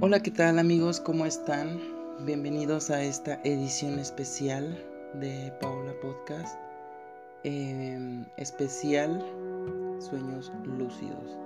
Hola, 0.00 0.22
¿qué 0.22 0.30
tal 0.30 0.60
amigos? 0.60 1.00
¿Cómo 1.00 1.26
están? 1.26 1.80
Bienvenidos 2.24 2.88
a 2.88 3.02
esta 3.02 3.40
edición 3.42 3.98
especial 3.98 4.80
de 5.14 5.52
Paula 5.60 5.92
Podcast. 6.00 6.56
Em, 7.42 8.24
especial 8.36 9.20
Sueños 9.98 10.52
Lúcidos. 10.64 11.36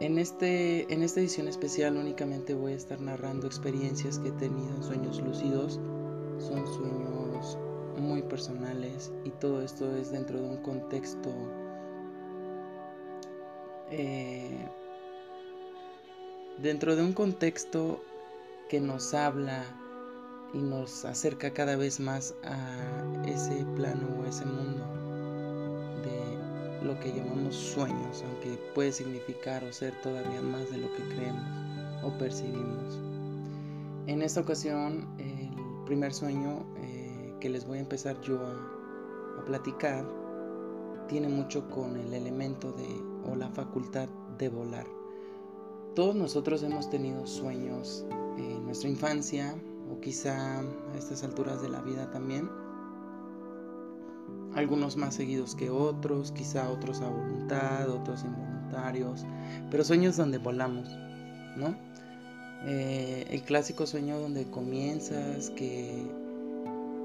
En, 0.00 0.18
este, 0.18 0.90
en 0.90 1.02
esta 1.02 1.20
edición 1.20 1.46
especial 1.46 1.98
únicamente 1.98 2.54
voy 2.54 2.72
a 2.72 2.76
estar 2.76 3.02
narrando 3.02 3.46
experiencias 3.46 4.18
que 4.18 4.28
he 4.28 4.32
tenido 4.32 4.74
en 4.74 4.82
sueños 4.82 5.20
lúcidos. 5.20 5.78
Son 6.38 6.66
sueños 6.66 7.58
muy 7.98 8.22
personales 8.22 9.12
y 9.24 9.30
todo 9.32 9.60
esto 9.60 9.94
es 9.94 10.10
dentro 10.10 10.40
de 10.40 10.48
un 10.48 10.62
contexto 10.62 11.28
eh, 13.90 14.66
dentro 16.58 16.96
de 16.96 17.02
un 17.02 17.12
contexto 17.12 18.02
que 18.68 18.80
nos 18.80 19.14
habla 19.14 19.64
y 20.54 20.58
nos 20.58 21.04
acerca 21.04 21.52
cada 21.52 21.76
vez 21.76 22.00
más 22.00 22.34
a 22.44 23.24
ese 23.26 23.64
plano 23.76 24.06
o 24.20 24.24
ese 24.24 24.44
mundo 24.46 24.84
de 26.02 26.86
lo 26.86 26.98
que 27.00 27.12
llamamos 27.12 27.54
sueños, 27.54 28.24
aunque 28.26 28.58
puede 28.74 28.92
significar 28.92 29.64
o 29.64 29.72
ser 29.72 29.94
todavía 30.02 30.40
más 30.40 30.70
de 30.70 30.78
lo 30.78 30.92
que 30.94 31.02
creemos 31.14 31.44
o 32.02 32.16
percibimos. 32.18 32.98
En 34.06 34.22
esta 34.22 34.40
ocasión, 34.40 35.08
el 35.18 35.50
primer 35.84 36.14
sueño 36.14 36.64
eh, 36.78 37.34
que 37.40 37.50
les 37.50 37.66
voy 37.66 37.78
a 37.78 37.80
empezar 37.82 38.20
yo 38.22 38.40
a, 38.40 39.40
a 39.40 39.44
platicar 39.44 40.06
tiene 41.08 41.28
mucho 41.28 41.68
con 41.70 41.96
el 41.96 42.12
elemento 42.14 42.72
de 42.72 42.88
o 43.30 43.34
la 43.34 43.48
facultad 43.50 44.08
de 44.38 44.48
volar. 44.48 44.86
Todos 45.96 46.14
nosotros 46.14 46.62
hemos 46.62 46.90
tenido 46.90 47.26
sueños 47.26 48.04
en 48.36 48.66
nuestra 48.66 48.90
infancia 48.90 49.54
o 49.90 49.98
quizá 49.98 50.60
a 50.60 50.98
estas 50.98 51.24
alturas 51.24 51.62
de 51.62 51.70
la 51.70 51.80
vida 51.80 52.10
también. 52.10 52.50
Algunos 54.54 54.98
más 54.98 55.14
seguidos 55.14 55.54
que 55.54 55.70
otros, 55.70 56.32
quizá 56.32 56.68
otros 56.68 57.00
a 57.00 57.08
voluntad, 57.08 57.88
otros 57.88 58.24
involuntarios, 58.24 59.24
pero 59.70 59.84
sueños 59.84 60.18
donde 60.18 60.36
volamos, 60.36 60.86
¿no? 61.56 61.74
Eh, 62.66 63.24
el 63.30 63.40
clásico 63.40 63.86
sueño 63.86 64.20
donde 64.20 64.50
comienzas, 64.50 65.48
que 65.48 66.06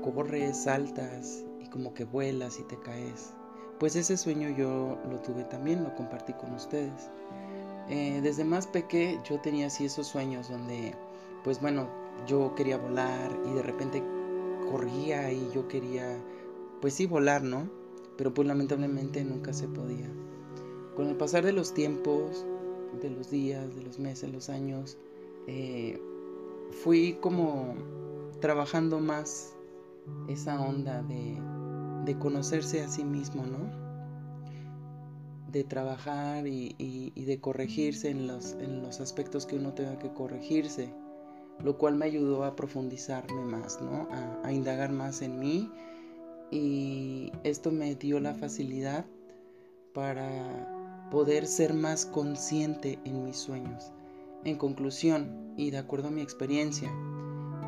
corres, 0.03 0.64
saltas 0.64 1.45
y 1.64 1.70
como 1.70 1.94
que 1.94 2.03
vuelas 2.03 2.59
y 2.59 2.64
te 2.64 2.78
caes. 2.81 3.31
Pues 3.80 3.95
ese 3.95 4.17
sueño 4.17 4.50
yo 4.50 4.98
lo 5.09 5.22
tuve 5.22 5.45
también, 5.45 5.81
lo 5.86 5.95
compartí 5.95 6.33
con 6.33 6.52
ustedes. 6.53 7.09
Eh, 7.92 8.22
desde 8.23 8.45
más 8.45 8.67
pequeño 8.67 9.22
yo 9.25 9.42
tenía 9.42 9.67
así 9.67 9.84
esos 9.84 10.08
sueños 10.08 10.47
donde, 10.50 10.95
pues 11.44 11.59
bueno, 11.59 11.89
yo 12.25 12.56
quería 12.56 12.78
volar 12.78 13.38
y 13.45 13.53
de 13.53 13.61
repente 13.61 14.02
corría 14.72 15.30
y 15.33 15.50
yo 15.53 15.67
quería, 15.67 16.17
pues 16.80 16.94
sí, 16.94 17.06
volar, 17.06 17.44
¿no? 17.44 17.70
Pero 18.16 18.33
pues 18.33 18.48
lamentablemente 18.48 19.25
nunca 19.25 19.52
se 19.52 19.67
podía. 19.67 20.09
Con 20.95 21.09
el 21.09 21.17
pasar 21.17 21.44
de 21.44 21.52
los 21.52 21.73
tiempos, 21.73 22.45
de 23.02 23.09
los 23.09 23.30
días, 23.30 23.75
de 23.75 23.81
los 23.81 24.00
meses, 24.00 24.31
los 24.31 24.50
años, 24.50 24.98
eh, 25.48 26.02
fui 26.83 27.17
como 27.20 27.76
trabajando 28.39 29.02
más 29.02 29.53
esa 30.30 30.61
onda 30.61 31.02
de, 31.03 31.38
de 32.05 32.17
conocerse 32.17 32.81
a 32.83 32.88
sí 32.88 33.03
mismo, 33.03 33.44
¿no? 33.45 33.80
De 35.52 35.63
trabajar 35.63 36.47
y, 36.47 37.11
de 37.16 37.39
corregirse 37.39 38.09
en 38.09 38.27
los, 38.27 38.53
en 38.53 38.81
los 38.81 38.99
aspectos 38.99 39.45
que 39.45 39.55
uno 39.55 39.73
tenga 39.73 39.99
que 39.99 40.13
corregirse, 40.13 40.93
lo 41.63 41.77
cual 41.77 41.95
me 41.95 42.05
ayudó 42.05 42.43
a 42.43 42.55
profundizarme 42.55 43.43
más, 43.43 43.81
¿no? 43.81 44.08
a 44.43 44.52
indagar 44.52 44.92
más 44.92 45.21
en 45.21 45.39
mí 45.39 45.70
y 46.52 47.31
esto 47.43 47.71
me 47.71 47.95
dio 47.95 48.20
la 48.20 48.33
facilidad 48.33 49.05
para 49.93 51.08
poder 51.09 51.48
ser 51.48 51.73
más 51.73 52.05
consciente 52.05 52.99
en 53.05 53.23
mis 53.23 53.37
sueños. 53.37 53.92
En 54.43 54.58
conclusión, 54.58 55.53
y 55.58 55.71
de 55.71 55.77
acuerdo 55.77 56.09
a 56.09 56.11
mi 56.11 56.21
experiencia, 56.21 56.92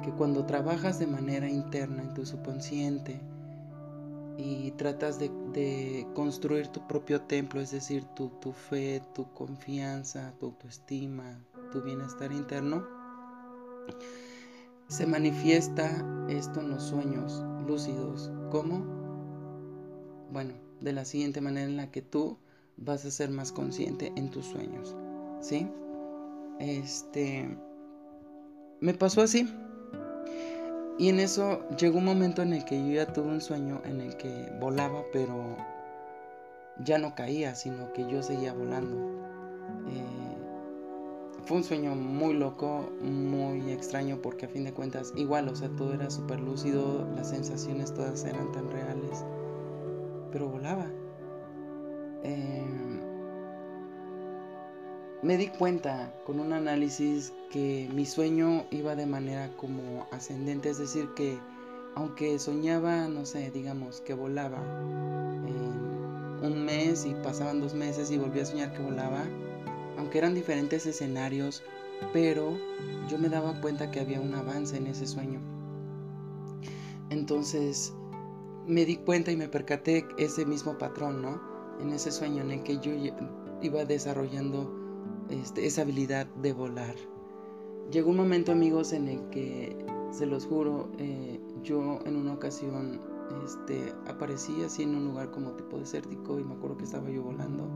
que 0.03 0.11
cuando 0.11 0.45
trabajas 0.45 0.99
de 0.99 1.07
manera 1.07 1.49
interna 1.49 2.03
en 2.03 2.13
tu 2.13 2.25
subconsciente, 2.25 3.21
y 4.37 4.71
tratas 4.71 5.19
de, 5.19 5.31
construir 6.15 6.67
tu 6.67 6.85
propio 6.87 7.21
templo, 7.21 7.61
es 7.61 7.71
decir, 7.71 8.03
tu, 8.15 8.29
tu 8.41 8.51
fe, 8.51 9.01
tu 9.13 9.31
confianza, 9.33 10.33
tu 10.39 10.47
autoestima, 10.47 11.43
tu 11.71 11.81
bienestar 11.81 12.31
interno, 12.31 12.85
se 14.87 15.07
manifiesta 15.07 16.05
esto 16.29 16.61
en 16.61 16.69
los 16.69 16.83
sueños 16.83 17.43
lúcidos. 17.67 18.31
¿Cómo? 18.51 18.83
Bueno, 20.31 20.53
de 20.81 20.93
la 20.93 21.05
siguiente 21.05 21.41
manera 21.41 21.67
en 21.67 21.77
la 21.77 21.91
que 21.91 22.01
tú 22.01 22.37
vas 22.77 23.05
a 23.05 23.11
ser 23.11 23.29
más 23.29 23.51
consciente 23.51 24.11
en 24.15 24.29
tus 24.29 24.45
sueños. 24.45 24.95
¿Sí? 25.41 25.67
Este. 26.59 27.57
Me 28.81 28.93
pasó 28.93 29.21
así. 29.21 29.47
Y 30.97 31.09
en 31.09 31.19
eso 31.19 31.67
llegó 31.77 31.97
un 31.97 32.05
momento 32.05 32.41
en 32.41 32.53
el 32.53 32.65
que 32.65 32.79
yo 32.79 32.93
ya 32.93 33.11
tuve 33.11 33.27
un 33.27 33.41
sueño 33.41 33.81
en 33.85 33.99
el 33.99 34.15
que 34.15 34.51
volaba, 34.59 35.03
pero 35.11 35.57
ya 36.79 36.99
no 36.99 37.15
caía, 37.15 37.55
sino 37.55 37.91
que 37.93 38.07
yo 38.09 38.21
seguía 38.21 38.53
volando. 38.53 38.97
Eh, 39.89 40.23
fue 41.45 41.57
un 41.57 41.63
sueño 41.63 41.95
muy 41.95 42.35
loco, 42.35 42.89
muy 43.01 43.71
extraño, 43.71 44.21
porque 44.21 44.45
a 44.45 44.49
fin 44.49 44.63
de 44.65 44.73
cuentas, 44.73 45.13
igual, 45.15 45.49
o 45.49 45.55
sea, 45.55 45.69
todo 45.69 45.93
era 45.93 46.09
súper 46.09 46.39
lúcido, 46.39 47.07
las 47.15 47.29
sensaciones 47.29 47.93
todas 47.93 48.23
eran 48.23 48.51
tan 48.51 48.69
reales, 48.71 49.25
pero 50.31 50.47
volaba. 50.47 50.87
Eh, 52.23 52.63
me 55.23 55.37
di 55.37 55.47
cuenta 55.47 56.13
con 56.25 56.41
un 56.41 56.51
análisis 56.51 57.33
que 57.49 57.89
mi 57.93 58.05
sueño 58.05 58.65
iba 58.71 58.93
de 58.95 59.05
manera 59.05 59.55
como 59.55 60.05
ascendente, 60.11 60.69
es 60.69 60.79
decir, 60.79 61.07
que 61.15 61.39
aunque 61.95 62.37
soñaba, 62.39 63.07
no 63.07 63.25
sé, 63.25 63.49
digamos, 63.51 64.01
que 64.01 64.13
volaba 64.13 64.61
en 65.47 66.43
un 66.43 66.65
mes 66.65 67.05
y 67.05 67.13
pasaban 67.23 67.61
dos 67.61 67.73
meses 67.73 68.11
y 68.11 68.17
volví 68.17 68.41
a 68.41 68.45
soñar 68.45 68.73
que 68.73 68.81
volaba, 68.81 69.23
aunque 69.97 70.17
eran 70.17 70.35
diferentes 70.35 70.85
escenarios, 70.85 71.63
pero 72.11 72.57
yo 73.07 73.17
me 73.17 73.29
daba 73.29 73.61
cuenta 73.61 73.91
que 73.91 74.01
había 74.01 74.19
un 74.19 74.33
avance 74.33 74.75
en 74.75 74.87
ese 74.87 75.07
sueño. 75.07 75.39
Entonces 77.09 77.93
me 78.67 78.83
di 78.83 78.97
cuenta 78.97 79.31
y 79.31 79.37
me 79.37 79.47
percaté 79.47 80.05
ese 80.17 80.45
mismo 80.45 80.77
patrón, 80.77 81.21
¿no? 81.21 81.41
En 81.79 81.93
ese 81.93 82.11
sueño 82.11 82.41
en 82.41 82.51
el 82.51 82.63
que 82.63 82.79
yo 82.79 82.91
iba 83.61 83.85
desarrollando 83.85 84.82
este, 85.29 85.65
esa 85.65 85.81
habilidad 85.81 86.27
de 86.41 86.53
volar. 86.53 86.95
Llegó 87.91 88.11
un 88.11 88.17
momento 88.17 88.51
amigos 88.51 88.93
en 88.93 89.07
el 89.07 89.29
que, 89.29 89.75
se 90.13 90.27
los 90.27 90.45
juro, 90.45 90.89
eh, 90.99 91.39
yo 91.63 91.99
en 92.05 92.15
una 92.15 92.33
ocasión 92.33 93.01
este, 93.43 93.93
aparecí 94.07 94.61
así 94.63 94.83
en 94.83 94.95
un 94.95 95.05
lugar 95.05 95.31
como 95.31 95.51
tipo 95.53 95.79
desértico 95.79 96.39
y 96.39 96.43
me 96.43 96.53
acuerdo 96.53 96.77
que 96.77 96.83
estaba 96.83 97.09
yo 97.09 97.23
volando 97.23 97.67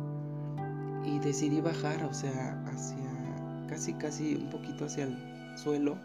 y 1.03 1.19
decidí 1.19 1.61
bajar, 1.61 2.03
o 2.03 2.13
sea, 2.13 2.63
hacia 2.67 3.65
casi, 3.67 3.93
casi 3.93 4.35
un 4.35 4.49
poquito 4.49 4.85
hacia 4.85 5.05
el 5.05 5.17
suelo. 5.57 5.97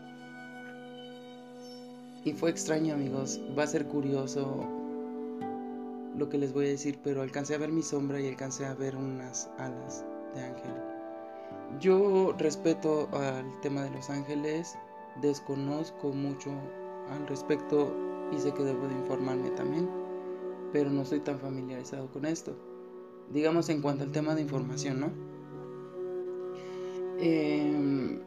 Y 2.25 2.33
fue 2.33 2.51
extraño 2.51 2.95
amigos, 2.95 3.41
va 3.59 3.65
a 3.65 3.67
ser 3.67 3.87
curioso 3.87 4.67
lo 6.17 6.29
que 6.29 6.39
les 6.39 6.53
voy 6.53 6.67
a 6.67 6.69
decir, 6.69 6.99
pero 7.03 7.21
alcancé 7.21 7.55
a 7.55 7.59
ver 7.59 7.73
mi 7.73 7.83
sombra 7.83 8.21
y 8.21 8.29
alcancé 8.29 8.65
a 8.65 8.75
ver 8.75 8.97
unas 8.97 9.51
alas 9.59 10.05
de 10.35 10.43
ángel. 10.43 10.92
Yo 11.81 12.35
respeto 12.39 13.09
al 13.13 13.61
tema 13.61 13.83
de 13.83 13.91
los 13.91 14.11
ángeles, 14.11 14.77
desconozco 15.21 16.13
mucho 16.13 16.51
al 17.11 17.27
respecto 17.27 17.95
y 18.33 18.39
sé 18.39 18.53
que 18.53 18.63
debo 18.63 18.87
de 18.87 18.95
informarme 18.95 19.51
también, 19.51 19.89
pero 20.73 20.91
no 20.91 21.03
estoy 21.03 21.21
tan 21.21 21.39
familiarizado 21.39 22.11
con 22.13 22.25
esto. 22.25 22.55
Digamos 23.33 23.69
en 23.69 23.83
cuanto 23.83 24.05
al 24.05 24.13
tema 24.13 24.35
de 24.35 24.43
información, 24.43 25.01
¿no? 25.01 25.11
Em, 27.19 28.21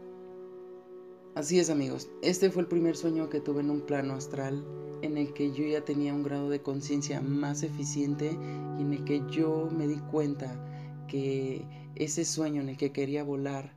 así 1.35 1.59
es 1.59 1.69
amigos, 1.69 2.09
este 2.21 2.49
fue 2.49 2.61
el 2.61 2.67
primer 2.67 2.95
sueño 2.95 3.29
que 3.29 3.41
tuve 3.41 3.61
en 3.61 3.69
un 3.69 3.81
plano 3.81 4.13
astral 4.13 4.65
en 5.01 5.17
el 5.17 5.33
que 5.33 5.51
yo 5.51 5.65
ya 5.65 5.81
tenía 5.81 6.13
un 6.13 6.23
grado 6.23 6.49
de 6.49 6.61
conciencia 6.61 7.21
más 7.21 7.63
eficiente 7.63 8.37
y 8.77 8.81
en 8.81 8.93
el 8.93 9.03
que 9.03 9.21
yo 9.29 9.69
me 9.71 9.87
di 9.87 9.99
cuenta 10.11 11.05
que 11.07 11.65
ese 11.95 12.25
sueño 12.25 12.61
en 12.61 12.69
el 12.69 12.77
que 12.77 12.91
quería 12.91 13.23
volar 13.23 13.71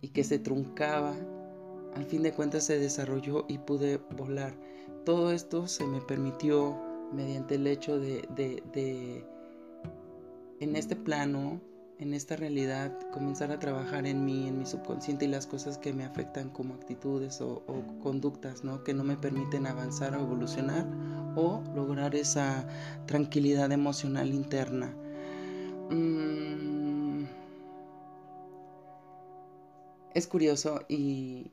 y 0.00 0.08
que 0.08 0.24
se 0.24 0.38
truncaba, 0.38 1.14
al 1.94 2.04
fin 2.04 2.22
de 2.22 2.32
cuentas 2.32 2.64
se 2.64 2.78
desarrolló 2.78 3.44
y 3.48 3.58
pude 3.58 3.98
volar. 4.16 4.54
Todo 5.04 5.32
esto 5.32 5.66
se 5.66 5.86
me 5.86 6.00
permitió 6.00 6.78
mediante 7.12 7.56
el 7.56 7.66
hecho 7.66 7.98
de, 7.98 8.22
de, 8.34 9.24
en 10.60 10.76
este 10.76 10.96
plano, 10.96 11.60
en 11.98 12.14
esta 12.14 12.36
realidad, 12.36 12.98
comenzar 13.12 13.52
a 13.52 13.58
trabajar 13.58 14.06
en 14.06 14.24
mí, 14.24 14.48
en 14.48 14.58
mi 14.58 14.66
subconsciente 14.66 15.26
y 15.26 15.28
las 15.28 15.46
cosas 15.46 15.78
que 15.78 15.92
me 15.92 16.04
afectan 16.04 16.50
como 16.50 16.74
actitudes 16.74 17.40
o, 17.40 17.62
conductas, 18.02 18.64
¿no? 18.64 18.82
Que 18.82 18.94
no 18.94 19.04
me 19.04 19.16
permiten 19.16 19.66
avanzar 19.66 20.16
o 20.16 20.20
evolucionar 20.20 20.86
o 21.36 21.62
lograr 21.74 22.14
esa 22.14 22.66
tranquilidad 23.06 23.70
emocional 23.70 24.32
interna. 24.32 24.94
Mm, 25.90 26.81
es 30.14 30.26
curioso 30.26 30.82
y, 30.88 31.50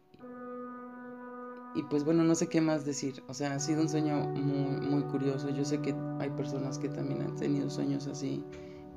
y 1.76 1.84
pues 1.90 2.04
bueno, 2.04 2.24
no 2.24 2.36
sé 2.36 2.48
qué 2.48 2.62
más 2.62 2.86
decir. 2.86 3.24
O 3.28 3.34
sea, 3.34 3.54
ha 3.56 3.60
sido 3.60 3.82
un 3.82 3.90
sueño 3.90 4.18
muy, 4.18 4.88
muy 4.88 5.04
curioso. 5.04 5.50
Yo 5.50 5.66
sé 5.66 5.82
que 5.82 5.96
hay 6.20 6.30
personas 6.32 6.78
que 6.78 6.90
también 6.90 7.22
han 7.22 7.36
tenido 7.36 7.70
sueños 7.70 8.08
así. 8.08 8.44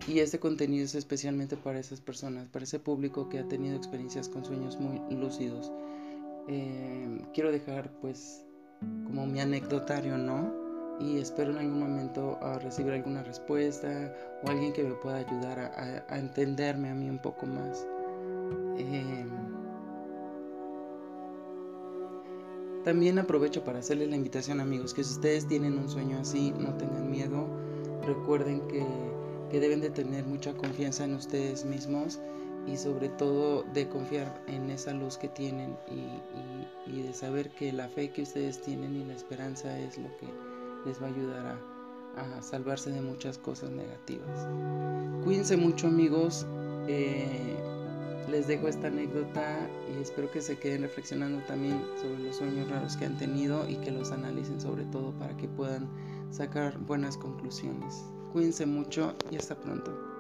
Y 0.09 0.19
este 0.19 0.41
contenido 0.41 0.85
es 0.85 0.95
especialmente 0.95 1.57
para 1.57 1.79
esas 1.79 2.01
personas, 2.01 2.49
para 2.49 2.65
ese 2.65 2.81
público 2.81 3.29
que 3.29 3.39
ha 3.39 3.47
tenido 3.47 3.77
experiencias 3.77 4.29
con 4.29 4.45
sueños 4.45 4.79
muy 4.81 5.01
lúcidos. 5.15 5.71
Eh, 6.49 7.25
quiero 7.33 7.53
dejar 7.53 7.93
pues 8.01 8.45
como 8.81 9.27
mi 9.27 9.41
anecdotario, 9.41 10.19
¿no? 10.19 10.53
Y 10.99 11.19
espero 11.19 11.53
en 11.53 11.59
algún 11.59 11.79
momento 11.79 12.39
a 12.43 12.59
recibir 12.59 12.93
alguna 12.93 13.23
respuesta 13.23 14.13
o 14.43 14.51
alguien 14.51 14.73
que 14.73 14.83
me 14.83 14.95
pueda 14.95 15.19
ayudar 15.19 15.59
a, 15.59 16.19
entenderme 16.19 16.91
a 16.91 16.95
mí 16.95 17.09
un 17.09 17.19
poco 17.19 17.47
más. 17.47 17.87
Eh, 18.79 19.25
también 22.85 23.19
aprovecho 23.19 23.65
para 23.65 23.81
hacerles 23.81 24.09
la 24.09 24.17
invitación 24.17 24.61
amigos 24.61 24.95
que 24.95 25.05
si 25.05 25.13
ustedes 25.13 25.47
tienen 25.47 25.79
un 25.79 25.89
sueño 25.89 26.19
así, 26.19 26.53
no 26.59 26.77
tengan 26.77 27.11
miedo. 27.11 27.47
Recuerden 28.05 28.67
que 28.69 28.85
que 29.53 29.61
deben 29.61 29.83
de 29.83 29.91
tener 29.91 30.25
mucha 30.25 30.55
confianza 30.55 31.05
en 31.05 31.15
ustedes 31.15 31.67
mismos 31.67 32.19
y 32.67 32.79
sobre 32.79 33.11
todo 33.11 33.65
de 33.75 33.87
confiar 33.87 34.43
en 34.47 34.71
esa 34.71 34.95
luz 34.95 35.19
que 35.19 35.29
tienen 35.29 35.77
y, 35.91 37.03
de 37.03 37.13
saber 37.13 37.51
que 37.51 37.71
la 37.73 37.89
fe 37.89 38.11
que 38.11 38.23
ustedes 38.23 38.63
tienen 38.63 38.97
y 38.97 39.05
la 39.05 39.15
esperanza 39.15 39.79
es 39.79 39.99
lo 39.99 40.09
que 40.17 40.27
les 40.87 41.01
va 41.03 41.07
a 41.07 41.11
ayudar 41.11 41.59
a, 42.17 42.43
salvarse 42.43 42.91
de 42.91 43.01
muchas 43.01 43.37
cosas 43.39 43.71
negativas. 43.71 44.47
Cuídense 45.25 45.57
mucho 45.57 45.87
amigos, 45.87 46.47
eh, 46.89 47.57
les 48.33 48.47
dejo 48.47 48.67
esta 48.67 48.87
anécdota 48.87 49.69
y 49.95 50.01
espero 50.01 50.31
que 50.31 50.41
se 50.41 50.59
queden 50.59 50.83
reflexionando 50.83 51.45
también 51.45 51.79
sobre 52.01 52.19
los 52.19 52.37
sueños 52.37 52.69
raros 52.71 52.97
que 52.97 53.05
han 53.05 53.19
tenido 53.19 53.69
y 53.69 53.77
que 53.77 53.91
los 53.91 54.11
analicen 54.11 54.59
sobre 54.59 54.85
todo 54.87 55.13
para 55.19 55.37
que 55.37 55.49
puedan 55.49 55.87
sacar 56.33 56.79
buenas 56.79 57.19
conclusiones. 57.19 58.03
Cuídense 58.33 58.65
mucho 58.65 59.15
y 59.31 59.37
hasta 59.37 59.55
pronto. 59.55 60.12